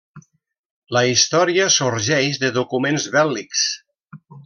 [0.97, 3.71] La història sorgeix de documents bèl·lics.